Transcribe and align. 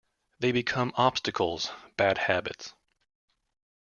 They 0.39 0.51
become 0.51 0.93
obstacles, 0.95 1.69
bad 1.95 2.17
habits. 2.17 2.73